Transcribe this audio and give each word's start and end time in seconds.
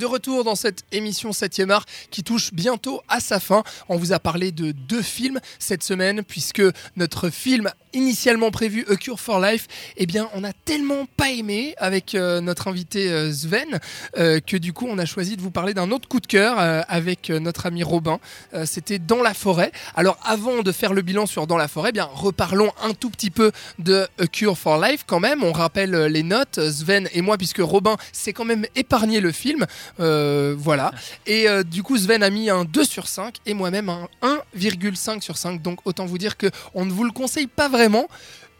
de 0.00 0.06
retour 0.06 0.44
dans 0.44 0.54
cette 0.54 0.84
émission 0.92 1.30
7e 1.30 1.70
art 1.70 1.84
qui 2.10 2.24
touche 2.24 2.54
bientôt 2.54 3.02
à 3.06 3.20
sa 3.20 3.38
fin. 3.38 3.62
On 3.90 3.98
vous 3.98 4.12
a 4.12 4.18
parlé 4.18 4.50
de 4.50 4.72
deux 4.72 5.02
films 5.02 5.38
cette 5.58 5.82
semaine 5.82 6.24
puisque 6.24 6.62
notre 6.96 7.28
film 7.28 7.70
initialement 7.92 8.50
prévu 8.50 8.84
A 8.90 8.96
Cure 8.96 9.20
for 9.20 9.40
Life, 9.40 9.66
eh 9.96 10.06
bien 10.06 10.28
on 10.34 10.44
a 10.44 10.52
tellement 10.52 11.06
pas 11.16 11.30
aimé 11.30 11.74
avec 11.78 12.14
euh, 12.14 12.40
notre 12.40 12.68
invité 12.68 13.10
euh, 13.10 13.32
Sven 13.32 13.80
euh, 14.16 14.40
que 14.40 14.56
du 14.56 14.72
coup 14.72 14.86
on 14.88 14.98
a 14.98 15.06
choisi 15.06 15.36
de 15.36 15.42
vous 15.42 15.50
parler 15.50 15.74
d'un 15.74 15.90
autre 15.90 16.08
coup 16.08 16.20
de 16.20 16.26
cœur 16.26 16.58
avec 16.88 17.30
notre 17.30 17.66
ami 17.66 17.82
Robin. 17.82 18.18
C'était 18.64 18.98
Dans 18.98 19.22
la 19.22 19.34
forêt. 19.34 19.72
Alors 19.94 20.18
avant 20.24 20.62
de 20.62 20.72
faire 20.72 20.92
le 20.92 21.02
bilan 21.02 21.26
sur 21.26 21.46
Dans 21.46 21.56
la 21.56 21.68
forêt, 21.68 21.90
eh 21.90 21.92
bien 21.92 22.08
reparlons 22.12 22.72
un 22.82 22.94
tout 22.94 23.10
petit 23.10 23.30
peu 23.30 23.52
de 23.78 24.06
A 24.18 24.26
Cure 24.26 24.58
for 24.58 24.80
Life 24.80 25.04
quand 25.06 25.20
même. 25.20 25.42
On 25.44 25.52
rappelle 25.52 26.06
les 26.06 26.22
notes, 26.22 26.60
Sven 26.70 27.08
et 27.12 27.22
moi, 27.22 27.38
puisque 27.38 27.60
Robin 27.60 27.96
s'est 28.12 28.32
quand 28.32 28.44
même 28.44 28.66
épargné 28.74 29.20
le 29.20 29.32
film. 29.32 29.66
Voilà. 29.98 30.92
Et 31.26 31.46
du 31.64 31.82
coup, 31.82 31.96
Sven 31.96 32.22
a 32.22 32.30
mis 32.30 32.50
un 32.50 32.64
2 32.64 32.84
sur 32.84 33.08
5 33.08 33.36
et 33.46 33.54
moi-même 33.54 33.88
un 34.22 34.38
1,5 34.58 35.20
sur 35.22 35.36
5. 35.36 35.62
Donc 35.62 35.80
autant 35.84 36.06
vous 36.06 36.18
dire 36.18 36.36
que 36.36 36.46
on 36.74 36.84
ne 36.84 36.92
vous 36.92 37.04
le 37.04 37.12
conseille 37.12 37.46
pas 37.46 37.68
vraiment. 37.68 38.08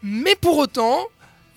Mais 0.03 0.35
pour 0.35 0.57
autant, 0.57 0.99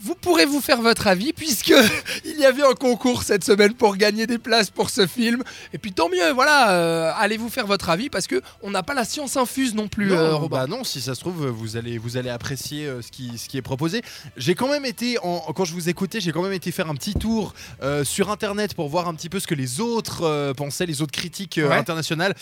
vous 0.00 0.14
pourrez 0.16 0.44
vous 0.44 0.60
faire 0.60 0.82
votre 0.82 1.06
avis 1.06 1.32
puisque 1.32 1.72
il 2.26 2.36
y 2.38 2.44
avait 2.44 2.62
un 2.64 2.74
concours 2.74 3.22
cette 3.22 3.42
semaine 3.42 3.72
pour 3.72 3.96
gagner 3.96 4.26
des 4.26 4.36
places 4.36 4.68
pour 4.68 4.90
ce 4.90 5.06
film. 5.06 5.42
Et 5.72 5.78
puis 5.78 5.92
tant 5.92 6.10
mieux, 6.10 6.30
voilà, 6.34 6.72
euh, 6.72 7.12
allez 7.16 7.38
vous 7.38 7.48
faire 7.48 7.66
votre 7.66 7.88
avis 7.88 8.10
parce 8.10 8.26
que 8.26 8.42
on 8.60 8.70
n'a 8.70 8.82
pas 8.82 8.92
la 8.92 9.04
science 9.06 9.38
infuse 9.38 9.74
non 9.74 9.88
plus, 9.88 10.08
Non, 10.08 10.16
euh, 10.16 10.34
Robin. 10.34 10.58
bah 10.58 10.66
non, 10.66 10.84
si 10.84 11.00
ça 11.00 11.14
se 11.14 11.20
trouve, 11.20 11.46
vous 11.46 11.78
allez, 11.78 11.96
vous 11.96 12.18
allez 12.18 12.28
apprécier 12.28 12.84
euh, 12.86 13.00
ce, 13.00 13.10
qui, 13.10 13.38
ce 13.38 13.48
qui 13.48 13.56
est 13.56 13.62
proposé. 13.62 14.02
J'ai 14.36 14.54
quand 14.54 14.68
même 14.68 14.84
été, 14.84 15.16
en, 15.22 15.38
quand 15.54 15.64
je 15.64 15.72
vous 15.72 15.88
écoutais, 15.88 16.20
j'ai 16.20 16.32
quand 16.32 16.42
même 16.42 16.52
été 16.52 16.70
faire 16.70 16.90
un 16.90 16.94
petit 16.96 17.14
tour 17.14 17.54
sur 18.02 18.30
internet 18.30 18.74
pour 18.74 18.88
voir 18.90 19.08
un 19.08 19.14
petit 19.14 19.30
peu 19.30 19.40
ce 19.40 19.46
que 19.46 19.54
les 19.54 19.80
autres 19.80 20.52
pensaient, 20.54 20.84
les 20.86 21.00
autres 21.00 21.12
critiques 21.12 21.58
Ouais. 21.62 21.72
internationales. 21.76 22.34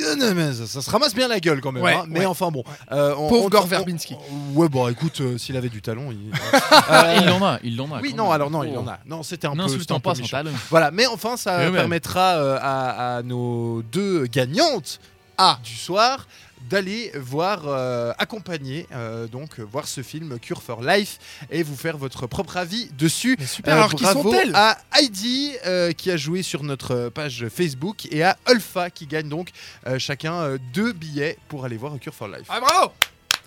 Euh, 0.00 0.12
euh, 0.12 0.16
non, 0.16 0.34
mais 0.34 0.52
ça, 0.66 0.80
se 0.80 0.90
ramasse 0.90 1.14
bien 1.14 1.28
la 1.28 1.38
gueule 1.40 1.60
quand 1.60 1.72
même. 1.72 1.82
Ouais, 1.82 1.92
hein. 1.94 2.04
Mais 2.08 2.20
ouais. 2.20 2.26
enfin 2.26 2.50
bon. 2.50 2.64
euh, 2.92 3.14
on- 3.16 3.28
Pauvre 3.28 3.44
on- 3.46 3.48
Gore 3.48 3.64
on- 3.64 3.68
Verbinski. 3.68 4.16
Ouais, 4.54 4.68
bon, 4.68 4.88
écoute, 4.88 5.20
euh, 5.20 5.36
s'il 5.38 5.56
avait 5.56 5.68
du 5.68 5.82
talent, 5.82 6.10
il. 6.10 6.30
Ah, 6.88 7.14
il 7.22 7.28
en 7.30 7.44
a, 7.44 7.58
il 7.62 7.80
en 7.80 7.92
a. 7.92 8.00
oui, 8.00 8.14
non, 8.14 8.24
même. 8.24 8.32
alors 8.32 8.50
non, 8.50 8.64
il 8.64 8.72
Oh. 8.76 8.80
en 8.80 8.88
a. 8.88 8.98
Non, 9.06 9.22
c'était 9.22 9.46
un 9.46 9.50
peu. 9.50 9.56
c'était 9.58 9.62
un 9.62 9.74
N'insultons 9.74 9.94
peu 10.00 10.00
pas 10.10 10.14
son 10.14 10.26
talent. 10.26 10.50
Voilà, 10.70 10.90
mais 10.90 11.06
enfin, 11.06 11.36
ça 11.36 11.58
eux-mêmes. 11.60 11.74
permettra 11.74 12.36
euh, 12.36 12.58
à, 12.60 13.16
à 13.18 13.22
nos 13.22 13.82
deux 13.82 14.26
gagnantes 14.26 14.98
Ah. 15.38 15.58
du 15.62 15.74
soir 15.74 16.26
d'aller 16.70 17.10
voir 17.16 17.62
euh, 17.66 18.12
accompagner 18.18 18.86
euh, 18.92 19.26
donc 19.26 19.58
euh, 19.58 19.62
voir 19.64 19.88
ce 19.88 20.00
film 20.02 20.38
Cure 20.38 20.62
for 20.62 20.80
Life 20.80 21.18
et 21.50 21.64
vous 21.64 21.74
faire 21.76 21.98
votre 21.98 22.28
propre 22.28 22.56
avis 22.56 22.88
dessus. 22.96 23.34
Mais 23.38 23.46
super, 23.46 23.74
Euh, 23.74 23.78
alors 23.78 23.94
qui 23.94 24.04
bravo 24.04 24.22
sont-elles 24.22 24.54
à 24.54 24.78
Heidi 24.96 25.52
euh, 25.66 25.90
qui 25.92 26.10
a 26.12 26.16
joué 26.16 26.42
sur 26.42 26.62
notre 26.62 27.08
page 27.08 27.46
Facebook 27.48 28.06
et 28.12 28.22
à 28.22 28.36
Alpha 28.46 28.90
qui 28.90 29.06
gagne 29.08 29.28
donc 29.28 29.50
euh, 29.88 29.98
chacun 29.98 30.34
euh, 30.34 30.58
deux 30.72 30.92
billets 30.92 31.36
pour 31.48 31.64
aller 31.64 31.76
voir 31.76 31.98
Cure 31.98 32.14
for 32.14 32.28
Life. 32.28 32.46
Ah 32.48 32.60
bravo 32.60 32.92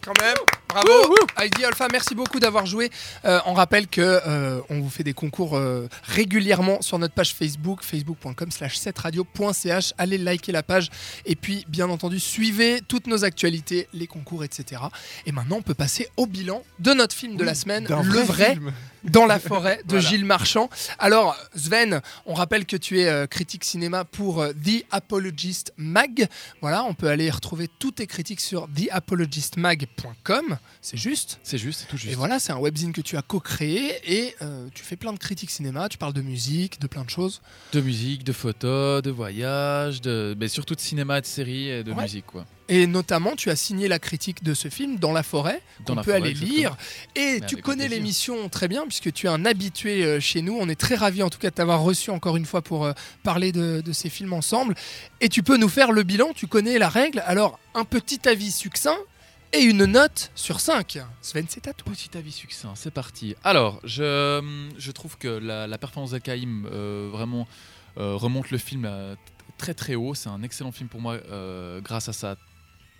quand 0.04 0.14
même, 0.22 0.36
bravo 0.84 1.16
Heidi 1.38 1.64
Alpha, 1.64 1.88
merci 1.92 2.16
beaucoup 2.16 2.40
d'avoir 2.40 2.66
joué. 2.66 2.90
Euh, 3.24 3.40
on 3.46 3.54
rappelle 3.54 3.88
que 3.88 4.02
euh, 4.02 4.60
on 4.70 4.80
vous 4.80 4.90
fait 4.90 5.04
des 5.04 5.14
concours 5.14 5.56
euh, 5.56 5.88
régulièrement 6.04 6.82
sur 6.82 7.00
notre 7.00 7.14
page 7.14 7.34
Facebook, 7.34 7.84
facebook.com 7.84 8.52
slash 8.52 8.78
7radio.ch. 8.80 9.94
Allez 9.98 10.18
liker 10.18 10.52
la 10.52 10.64
page 10.64 10.90
et 11.26 11.36
puis 11.36 11.66
bien 11.70 11.90
entendu 11.90 12.20
suivez 12.20 12.82
toutes 12.88 13.08
nos 13.08 13.24
actualités, 13.24 13.88
les 13.94 14.08
concours, 14.08 14.44
etc. 14.44 14.82
Et 15.26 15.32
maintenant 15.32 15.58
on 15.58 15.62
peut 15.62 15.74
passer 15.74 16.10
au 16.18 16.26
bilan 16.26 16.64
de 16.80 16.94
notre 16.94 17.16
film 17.16 17.38
de 17.38 17.44
la 17.44 17.56
semaine, 17.56 17.86
le 17.90 18.20
vrai 18.22 18.54
film. 18.54 18.72
dans 19.04 19.26
la 19.26 19.40
forêt 19.40 19.82
de 19.86 19.90
Voilà. 19.96 20.10
Gilles 20.10 20.26
Marchand. 20.26 20.70
Alors, 21.00 21.38
Sven, 21.56 22.02
on 22.26 22.34
rappelle 22.34 22.66
que 22.66 22.76
tu 22.76 23.00
es 23.00 23.28
critique 23.28 23.64
cinéma 23.64 24.04
pour 24.04 24.46
The 24.46 24.84
Apologist 24.92 25.74
Mag. 25.78 26.28
Voilà, 26.62 26.84
on 26.84 26.94
peut 26.94 27.08
aller 27.08 27.30
retrouver 27.30 27.70
toutes 27.80 27.96
tes 27.96 28.08
critiques 28.08 28.42
sur 28.42 28.68
theapologistmag.com. 28.76 30.58
C'est 30.82 30.98
juste. 30.98 31.40
C'est 31.44 31.58
juste, 31.58 31.82
c'est 31.82 31.88
tout 31.88 31.98
juste. 31.98 32.12
Et 32.12 32.16
voilà, 32.16 32.40
c'est 32.40 32.52
un 32.52 32.58
webzine 32.60 32.94
que 32.94 33.02
tu 33.02 33.18
as 33.18 33.22
co-créé 33.22 33.94
et 34.06 34.36
euh, 34.42 34.68
tu 34.74 34.84
fais 34.84 34.96
plein 34.96 35.14
de 35.14 35.18
critiques 35.20 35.52
cinéma. 35.52 35.90
Tu 35.90 35.98
parles 35.98 36.14
de 36.14 36.22
musique, 36.22 36.80
de 36.80 36.88
plein 36.88 37.04
de 37.04 37.10
choses. 37.10 37.42
De 37.72 37.82
musique, 37.82 38.24
de 38.24 38.34
photos, 38.34 39.02
de 39.02 39.12
voyages, 39.12 40.02
de... 40.02 40.36
mais 40.40 40.48
surtout 40.48 40.76
de 40.76 40.80
cinéma, 40.82 41.22
de 41.22 41.26
séries 41.26 41.70
et 41.70 41.84
de 41.84 41.92
Ouais. 41.92 42.04
musique. 42.04 42.26
Quoi. 42.26 42.46
Et 42.68 42.88
notamment, 42.88 43.36
tu 43.36 43.52
as 43.52 43.56
signé 43.56 43.88
la 43.88 44.00
critique 44.00 44.44
de 44.44 44.56
ce 44.56 44.70
film 44.70 44.98
dans 44.98 45.12
la 45.12 45.22
forêt. 45.22 45.62
Dans 45.86 45.94
on 45.94 45.96
la 45.98 46.02
peut 46.04 46.12
forêt, 46.12 46.22
aller 46.22 46.32
exactement. 46.32 46.58
lire. 46.58 46.78
Et 47.16 47.40
Mais 47.40 47.46
tu 47.46 47.58
connais 47.58 47.88
l'émission 47.88 48.50
très 48.50 48.68
bien, 48.68 48.84
puisque 48.88 49.14
tu 49.14 49.28
es 49.28 49.30
un 49.30 49.46
habitué 49.46 50.04
euh, 50.04 50.20
chez 50.20 50.42
nous. 50.42 50.58
On 50.60 50.68
est 50.68 50.80
très 50.80 50.96
ravis, 50.96 51.22
en 51.22 51.30
tout 51.30 51.38
cas, 51.38 51.52
de 51.52 51.56
t'avoir 51.56 51.82
reçu 51.82 52.10
encore 52.10 52.38
une 52.38 52.46
fois 52.46 52.64
pour 52.64 52.86
euh, 52.86 52.94
parler 53.24 53.52
de, 53.52 53.82
de 53.86 53.94
ces 53.94 54.10
films 54.10 54.34
ensemble. 54.34 54.74
Et 55.22 55.30
tu 55.30 55.44
peux 55.44 55.58
nous 55.58 55.70
faire 55.70 55.92
le 55.92 56.02
bilan. 56.02 56.32
Tu 56.36 56.48
connais 56.48 56.80
la 56.80 56.90
règle. 56.90 57.22
Alors, 57.28 57.60
un 57.76 57.84
petit 57.86 58.28
avis 58.28 58.50
succinct 58.52 58.98
et 59.54 59.62
une 59.62 59.86
note 59.86 60.32
sur 60.36 60.60
5. 60.60 61.00
Sven, 61.22 61.46
c'est 61.48 61.68
à 61.68 61.74
toi. 61.74 61.92
Petit 61.94 62.18
avis 62.18 62.32
succinct, 62.32 62.74
c'est 62.76 62.92
parti. 62.92 63.36
Alors, 63.44 63.80
je, 63.84 64.42
je 64.78 64.92
trouve 64.92 65.18
que 65.18 65.28
la, 65.28 65.68
la 65.68 65.78
performance 65.78 66.12
d'Akaïm 66.12 66.68
euh, 66.72 67.10
vraiment 67.12 67.48
euh, 67.98 68.16
remonte 68.16 68.52
le 68.52 68.58
film 68.58 68.86
euh, 68.86 69.16
très 69.58 69.74
très 69.74 69.96
haut. 69.96 70.14
C'est 70.14 70.30
un 70.30 70.44
excellent 70.44 70.72
film 70.72 70.90
pour 70.90 71.00
moi 71.02 71.14
euh, 71.14 71.80
grâce 71.82 72.10
à 72.10 72.14
sa, 72.14 72.36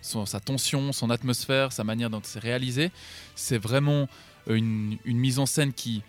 son- 0.00 0.24
sa 0.26 0.40
tension, 0.40 0.92
son 0.92 1.10
atmosphère, 1.10 1.72
sa 1.72 1.84
manière 1.84 2.08
dont 2.10 2.20
c'est 2.24 2.38
réalisé. 2.40 2.90
C'est 3.34 3.58
vraiment 3.58 4.08
une, 4.48 4.96
une 5.04 5.18
mise 5.18 5.38
en 5.38 5.46
scène 5.46 5.72
qui, 5.72 6.02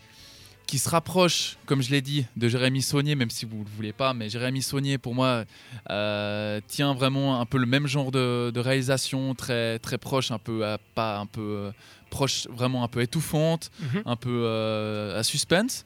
qui 0.67 0.77
se 0.79 0.89
rapproche, 0.89 1.57
comme 1.65 1.81
je 1.81 1.89
l'ai 1.91 2.01
dit, 2.01 2.25
de 2.35 2.47
Jérémy 2.49 2.81
Saunier, 2.81 3.15
même 3.15 3.29
si 3.29 3.45
vous 3.45 3.59
ne 3.59 3.63
le 3.63 3.69
voulez 3.75 3.93
pas, 3.93 4.13
mais 4.13 4.29
Jérémy 4.29 4.61
Saunier, 4.61 4.97
pour 4.97 5.15
moi, 5.15 5.45
euh, 5.89 6.59
tient 6.67 6.93
vraiment 6.93 7.39
un 7.39 7.45
peu 7.45 7.57
le 7.57 7.65
même 7.65 7.87
genre 7.87 8.11
de, 8.11 8.51
de 8.53 8.59
réalisation, 8.59 9.33
très, 9.33 9.79
très 9.79 9.97
proche, 9.97 10.29
un 10.31 10.39
peu, 10.39 10.65
à- 10.65 10.77
pas 10.93 11.17
un 11.19 11.25
peu 11.25 11.41
euh, 11.41 11.71
proche, 12.09 12.47
vraiment 12.49 12.83
un 12.83 12.87
peu 12.89 13.01
étouffante, 13.01 13.71
Mhm. 13.79 14.01
un 14.05 14.15
peu 14.17 14.41
euh, 14.45 15.17
à 15.19 15.23
suspense. 15.23 15.85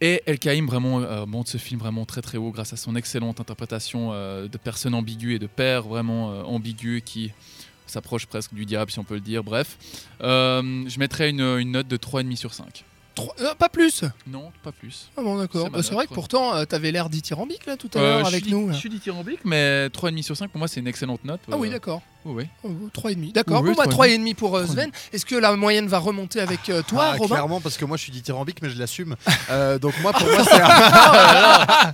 Et 0.00 0.22
El 0.26 0.38
Kaïm 0.38 0.66
vraiment 0.66 1.26
monte 1.26 1.48
ce 1.48 1.58
film 1.58 1.78
vraiment 1.78 2.06
très 2.06 2.22
très 2.22 2.38
haut 2.38 2.50
grâce 2.52 2.72
à 2.72 2.76
son 2.76 2.96
excellente 2.96 3.38
interprétation 3.38 4.12
de 4.12 4.56
personnes 4.58 4.94
ambiguës 4.94 5.36
et 5.36 5.38
de 5.38 5.46
pères 5.46 5.82
vraiment 5.82 6.28
ambigus 6.48 7.02
qui 7.04 7.32
s'approche 7.86 8.24
presque 8.24 8.54
du 8.54 8.64
diable 8.64 8.90
si 8.90 8.98
on 8.98 9.04
peut 9.04 9.16
le 9.16 9.20
dire. 9.20 9.44
Bref, 9.44 9.76
je 10.20 10.98
mettrais 10.98 11.28
une, 11.28 11.42
une 11.42 11.72
note 11.72 11.86
de 11.86 11.98
3,5 11.98 12.36
sur 12.36 12.54
5. 12.54 12.84
Euh, 13.40 13.54
pas 13.54 13.68
plus. 13.68 14.04
Non, 14.26 14.52
pas 14.62 14.72
plus. 14.72 15.10
Ah 15.16 15.22
bon, 15.22 15.36
d'accord. 15.38 15.66
C'est 15.76 15.88
Bah, 15.90 15.94
vrai 15.94 16.06
que 16.06 16.14
pourtant, 16.14 16.64
tu 16.66 16.74
avais 16.74 16.90
l'air 16.92 17.08
dithyrambique 17.10 17.66
là 17.66 17.76
tout 17.76 17.90
à 17.94 17.98
Euh, 17.98 18.18
l'heure 18.18 18.26
avec 18.26 18.46
nous. 18.48 18.72
Je 18.72 18.76
suis 18.78 18.88
dithyrambique, 18.90 19.40
mais 19.44 19.88
3,5 19.88 20.22
sur 20.22 20.36
5 20.36 20.50
pour 20.50 20.58
moi 20.58 20.68
c'est 20.68 20.80
une 20.80 20.86
excellente 20.88 21.24
note. 21.24 21.40
Ah 21.50 21.56
oui, 21.56 21.68
Euh, 21.68 21.72
d'accord. 21.72 22.02
Oui, 22.24 22.32
oui. 22.36 22.46
Oh, 22.64 22.88
3,5. 22.94 23.32
D'accord. 23.32 23.62
Oui, 23.62 23.70
bon, 23.70 23.76
bah, 23.76 23.86
3,5 23.86 24.18
3,5 24.20 24.34
pour 24.34 24.56
euh, 24.56 24.66
Sven. 24.66 24.90
Est-ce 25.12 25.24
que 25.26 25.34
la 25.36 25.54
moyenne 25.56 25.86
va 25.88 25.98
remonter 25.98 26.40
avec 26.40 26.68
euh, 26.68 26.82
toi, 26.82 27.10
Ah, 27.12 27.16
Robin 27.16 27.34
clairement 27.34 27.60
parce 27.60 27.76
que 27.76 27.84
moi 27.84 27.96
je 27.96 28.02
suis 28.02 28.12
dithyrambique 28.12 28.60
mais 28.62 28.70
je 28.70 28.78
l'assume. 28.78 29.16
Euh, 29.50 29.78
donc 29.78 29.94
moi 30.02 30.12
pour 30.12 30.26
moi 30.28 30.44
c'est 30.44 30.60
un... 30.60 31.92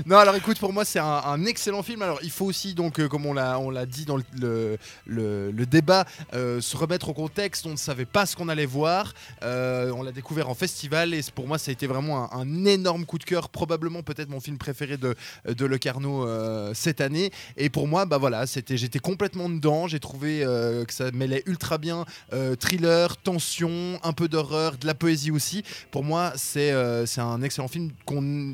non 0.06 0.16
alors 0.18 0.34
écoute 0.36 0.58
pour 0.58 0.72
moi 0.72 0.84
c'est 0.84 0.98
un, 0.98 1.04
un 1.24 1.44
excellent 1.46 1.82
film. 1.82 2.02
Alors 2.02 2.18
il 2.22 2.30
faut 2.30 2.46
aussi 2.46 2.74
donc 2.74 2.98
euh, 3.00 3.08
comme 3.08 3.26
on 3.26 3.32
l'a 3.32 3.58
on 3.58 3.70
l'a 3.70 3.86
dit 3.86 4.04
dans 4.04 4.16
le, 4.16 4.24
le, 4.38 4.78
le- 5.06 5.50
le 5.50 5.66
débat 5.66 6.04
euh, 6.34 6.60
se 6.60 6.76
remettre 6.76 7.08
au 7.08 7.14
contexte. 7.14 7.66
On 7.66 7.70
ne 7.70 7.76
savait 7.76 8.04
pas 8.04 8.26
ce 8.26 8.36
qu'on 8.36 8.48
allait 8.48 8.66
voir. 8.66 9.12
Euh, 9.42 9.90
on 9.96 10.02
l'a 10.02 10.12
découvert 10.12 10.48
en 10.48 10.54
festival 10.54 11.12
et 11.14 11.20
pour 11.34 11.46
moi 11.48 11.58
ça 11.58 11.70
a 11.70 11.72
été 11.72 11.86
vraiment 11.86 12.32
un, 12.32 12.40
un 12.40 12.64
énorme 12.64 13.04
coup 13.04 13.18
de 13.18 13.24
cœur. 13.24 13.48
Probablement 13.48 14.02
peut-être 14.02 14.28
mon 14.30 14.40
film 14.40 14.58
préféré 14.58 14.96
de 14.96 15.14
de 15.46 15.64
Le 15.66 15.78
Carnot 15.78 16.26
euh, 16.26 16.72
cette 16.74 17.00
année. 17.00 17.30
Et 17.56 17.68
pour 17.70 17.88
moi 17.88 18.04
bah 18.06 18.18
voilà 18.18 18.46
c'était 18.46 18.76
j'étais 18.76 18.98
complètement 18.98 19.39
dedans. 19.48 19.88
J'ai 19.88 20.00
trouvé 20.00 20.44
euh, 20.44 20.84
que 20.84 20.92
ça 20.92 21.10
mêlait 21.12 21.42
ultra 21.46 21.78
bien 21.78 22.04
euh, 22.32 22.56
thriller, 22.56 23.16
tension, 23.16 23.98
un 24.02 24.12
peu 24.12 24.28
d'horreur, 24.28 24.76
de 24.76 24.86
la 24.86 24.94
poésie 24.94 25.30
aussi. 25.30 25.62
Pour 25.90 26.04
moi, 26.04 26.32
c'est 26.36 26.72
euh, 26.72 27.04
un 27.18 27.42
excellent 27.42 27.68
film 27.68 27.90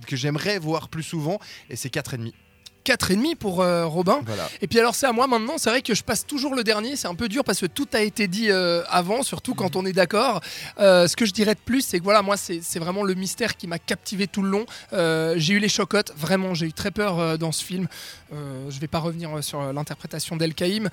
que 0.07 0.17
j'aimerais 0.17 0.59
voir 0.59 0.89
plus 0.89 1.03
souvent 1.03 1.39
et 1.71 1.77
c'est 1.77 1.93
4,5. 1.93 2.33
4,5 2.87 3.35
pour 3.35 3.63
euh, 3.63 3.85
Robin. 3.85 4.21
Voilà. 4.25 4.49
Et 4.61 4.69
puis 4.69 4.79
alors 4.79 4.95
c'est 4.95 5.07
à 5.07 5.13
moi 5.13 5.27
maintenant, 5.27 5.59
c'est 5.59 5.71
vrai 5.71 5.83
que 5.83 5.95
je 5.95 6.05
passe 6.05 6.25
toujours 6.25 6.55
le 6.55 6.63
dernier, 6.63 6.95
c'est 6.95 7.09
un 7.09 7.15
peu 7.15 7.29
dur 7.29 7.43
parce 7.43 7.61
que 7.61 7.67
tout 7.67 7.89
a 7.93 8.01
été 8.01 8.29
dit 8.29 8.51
euh, 8.51 8.83
avant, 8.89 9.23
surtout 9.23 9.55
quand 9.55 9.75
on 9.75 9.85
est 9.85 9.93
d'accord. 9.93 10.41
Euh, 10.79 11.09
ce 11.09 11.17
que 11.17 11.27
je 11.27 11.33
dirais 11.33 11.55
de 11.55 11.61
plus, 11.61 11.81
c'est 11.83 11.99
que 11.99 12.05
voilà, 12.05 12.23
moi 12.23 12.37
c'est 12.37 12.79
vraiment 12.79 13.03
le 13.03 13.15
mystère 13.15 13.57
qui 13.57 13.67
m'a 13.67 13.79
captivé 13.79 14.29
tout 14.29 14.43
le 14.43 14.51
long. 14.51 14.67
J'ai 15.37 15.55
eu 15.55 15.59
les 15.59 15.69
chocottes, 15.69 16.13
vraiment, 16.17 16.55
j'ai 16.55 16.67
eu 16.67 16.73
très 16.73 16.91
peur 16.91 17.39
dans 17.39 17.53
ce 17.53 17.65
film. 17.65 17.89
Je 18.31 18.81
vais 18.81 18.87
pas 18.87 18.99
revenir 18.99 19.43
sur 19.43 19.73
l'interprétation 19.73 20.37
d'El 20.37 20.55
Kaïm, 20.55 20.89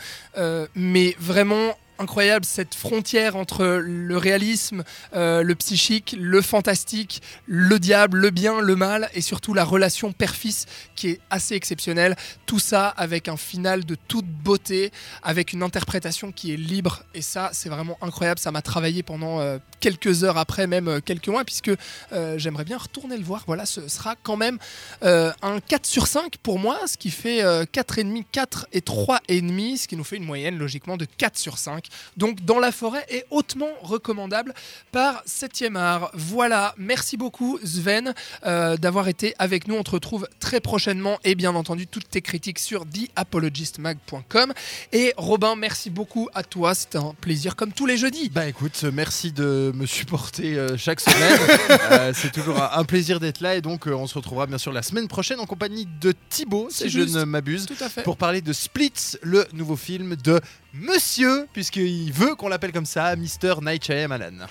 mais 0.75 1.15
vraiment 1.19 1.75
incroyable 1.99 2.45
cette 2.45 2.75
frontière 2.75 3.35
entre 3.35 3.65
le 3.65 4.17
réalisme, 4.17 4.83
euh, 5.15 5.43
le 5.43 5.55
psychique, 5.55 6.15
le 6.19 6.41
fantastique, 6.41 7.21
le 7.45 7.79
diable, 7.79 8.19
le 8.19 8.29
bien, 8.29 8.61
le 8.61 8.75
mal 8.75 9.09
et 9.13 9.21
surtout 9.21 9.53
la 9.53 9.63
relation 9.63 10.11
père-fils 10.11 10.65
qui 10.95 11.09
est 11.09 11.19
assez 11.29 11.55
exceptionnelle. 11.55 12.15
Tout 12.45 12.59
ça 12.59 12.87
avec 12.87 13.27
un 13.27 13.37
final 13.37 13.85
de 13.85 13.95
toute 13.95 14.27
beauté, 14.27 14.91
avec 15.21 15.53
une 15.53 15.63
interprétation 15.63 16.31
qui 16.31 16.53
est 16.53 16.57
libre 16.57 17.03
et 17.13 17.21
ça 17.21 17.49
c'est 17.53 17.69
vraiment 17.69 17.97
incroyable. 18.01 18.39
Ça 18.39 18.51
m'a 18.51 18.61
travaillé 18.61 19.03
pendant 19.03 19.39
euh, 19.39 19.57
quelques 19.83 20.23
heures 20.23 20.37
après, 20.37 20.65
même 20.65 20.87
euh, 20.87 21.01
quelques 21.03 21.27
mois, 21.27 21.43
puisque 21.43 21.71
euh, 22.13 22.37
j'aimerais 22.37 22.63
bien 22.63 22.77
retourner 22.77 23.17
le 23.17 23.23
voir. 23.23 23.43
Voilà, 23.47 23.65
ce 23.65 23.89
sera 23.89 24.15
quand 24.15 24.37
même 24.37 24.57
euh, 25.03 25.33
un 25.41 25.59
4 25.59 25.85
sur 25.85 26.07
5 26.07 26.37
pour 26.37 26.57
moi, 26.57 26.79
ce 26.87 26.95
qui 26.95 27.09
fait 27.09 27.43
euh, 27.43 27.65
4,5, 27.65 28.23
4 28.31 28.67
et 28.71 28.79
3,5, 28.79 29.77
ce 29.77 29.87
qui 29.89 29.97
nous 29.97 30.05
fait 30.05 30.15
une 30.15 30.23
moyenne 30.23 30.57
logiquement 30.57 30.95
de 30.95 31.03
4 31.03 31.37
sur 31.37 31.57
5. 31.57 31.87
Donc 32.15 32.45
Dans 32.45 32.59
la 32.59 32.71
forêt 32.71 33.05
est 33.09 33.25
hautement 33.29 33.71
recommandable 33.81 34.53
par 34.93 35.21
7e 35.25 35.75
art. 35.75 36.11
Voilà, 36.13 36.73
merci 36.77 37.17
beaucoup 37.17 37.59
Sven 37.61 38.13
d'avoir 38.43 39.09
été 39.09 39.35
avec 39.39 39.67
nous. 39.67 39.75
On 39.75 39.83
te 39.83 39.91
retrouve 39.91 40.29
très 40.39 40.61
prochainement 40.61 41.19
et 41.25 41.35
bien 41.35 41.55
entendu 41.55 41.87
toutes 41.87 42.09
tes 42.09 42.21
critiques 42.21 42.59
sur 42.59 42.85
theapologistmag.com. 42.85 44.53
Et 44.93 45.13
Robin, 45.17 45.55
merci 45.55 45.89
beaucoup 45.89 46.29
à 46.33 46.43
toi, 46.43 46.73
c'était 46.73 46.99
un 46.99 47.13
plaisir 47.19 47.57
comme 47.57 47.73
tous 47.73 47.85
les 47.85 47.97
jeudis. 47.97 48.29
Bah 48.29 48.47
écoute, 48.47 48.85
merci 48.93 49.33
de 49.33 49.72
me 49.73 49.85
supporter 49.85 50.55
euh, 50.57 50.77
chaque 50.77 50.99
semaine. 50.99 51.39
Euh, 51.91 52.11
c'est 52.15 52.31
toujours 52.31 52.61
un, 52.61 52.69
un 52.79 52.83
plaisir 52.85 53.19
d'être 53.19 53.41
là 53.41 53.55
et 53.55 53.61
donc 53.61 53.87
euh, 53.87 53.91
on 53.93 54.07
se 54.07 54.13
retrouvera 54.15 54.45
bien 54.47 54.57
sûr 54.57 54.71
la 54.71 54.81
semaine 54.81 55.07
prochaine 55.07 55.39
en 55.39 55.45
compagnie 55.45 55.87
de 56.01 56.13
Thibaut, 56.29 56.67
C'est 56.69 56.85
si 56.85 56.89
je 56.89 56.99
ne 57.01 57.23
m'abuse, 57.23 57.65
Tout 57.65 57.81
à 57.83 57.89
fait. 57.89 58.03
pour 58.03 58.17
parler 58.17 58.41
de 58.41 58.53
Splits, 58.53 59.17
le 59.21 59.45
nouveau 59.53 59.75
film 59.75 60.15
de 60.15 60.39
Monsieur, 60.73 61.47
puisqu'il 61.53 62.11
veut 62.13 62.35
qu'on 62.35 62.47
l'appelle 62.47 62.71
comme 62.71 62.85
ça, 62.85 63.15
Mr. 63.15 63.55
Night 63.61 63.85
Shyamalan. 63.85 64.45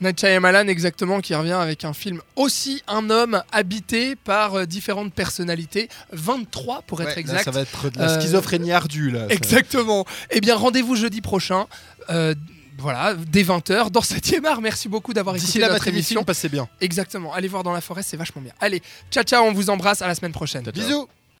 Night 0.00 0.20
Shyamalan 0.20 0.68
exactement 0.68 1.20
qui 1.20 1.34
revient 1.34 1.52
avec 1.52 1.84
un 1.84 1.92
film 1.92 2.20
aussi 2.36 2.82
un 2.86 3.10
homme 3.10 3.42
habité 3.52 4.14
par 4.16 4.54
euh, 4.54 4.64
différentes 4.66 5.12
personnalités 5.12 5.88
23 6.12 6.82
pour 6.82 7.00
être 7.02 7.08
Ouais, 7.08 7.14
là, 7.14 7.20
exact 7.20 7.44
ça 7.44 7.50
va 7.50 7.60
être 7.62 7.90
de 7.90 7.98
la 7.98 8.10
Euh, 8.12 8.20
schizophrénie 8.20 8.72
ardue 8.72 9.10
là. 9.10 9.26
ça. 9.28 9.34
exactement 9.34 10.04
eh 10.30 10.40
bien 10.40 10.54
rendez-vous 10.56 10.94
jeudi 10.94 11.20
prochain 11.20 11.66
euh, 12.10 12.34
voilà, 12.78 13.14
dès 13.14 13.42
20h 13.42 13.90
dans 13.90 14.00
7ème 14.00 14.46
art. 14.46 14.60
Merci 14.60 14.88
beaucoup 14.88 15.12
d'avoir 15.12 15.34
D'ici 15.34 15.46
écouté 15.46 15.58
là, 15.60 15.66
notre 15.68 15.78
votre 15.80 15.88
émission, 15.88 16.20
émission. 16.20 16.24
passez 16.24 16.48
bien. 16.48 16.68
Exactement. 16.80 17.34
Allez 17.34 17.48
voir 17.48 17.62
dans 17.64 17.72
la 17.72 17.80
forêt, 17.80 18.02
c'est 18.02 18.16
vachement 18.16 18.40
bien. 18.40 18.52
Allez, 18.60 18.82
ciao 19.10 19.24
ciao, 19.24 19.44
on 19.44 19.52
vous 19.52 19.70
embrasse, 19.70 20.00
à 20.02 20.06
la 20.06 20.14
semaine 20.14 20.32
prochaine. 20.32 20.64
Ciao, 20.64 20.72
ciao. 20.72 20.84
Bisous 20.84 21.08